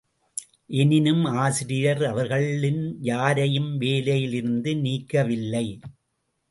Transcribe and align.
எனினும் 0.73 1.25
ஆசிரியர் 1.35 2.03
அவர்களின் 2.05 2.81
யாரையும் 3.01 3.77
வேலையில் 3.77 4.33
இருந்து 4.33 4.73
நீக்கவில்லை. 4.81 5.65